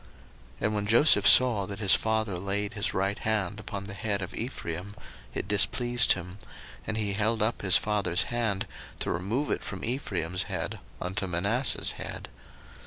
01:048:017 0.55 0.65
And 0.65 0.73
when 0.73 0.87
Joseph 0.87 1.27
saw 1.27 1.65
that 1.67 1.77
his 1.77 1.93
father 1.93 2.39
laid 2.39 2.73
his 2.73 2.91
right 2.91 3.19
hand 3.19 3.59
upon 3.59 3.83
the 3.83 3.93
head 3.93 4.23
of 4.23 4.33
Ephraim, 4.33 4.95
it 5.35 5.47
displeased 5.47 6.13
him: 6.13 6.39
and 6.87 6.97
he 6.97 7.13
held 7.13 7.43
up 7.43 7.61
his 7.61 7.77
father's 7.77 8.23
hand, 8.33 8.65
to 8.99 9.11
remove 9.11 9.51
it 9.51 9.63
from 9.63 9.85
Ephraim's 9.85 10.45
head 10.49 10.79
unto 10.99 11.27
Manasseh's 11.27 11.91
head. 12.01 12.29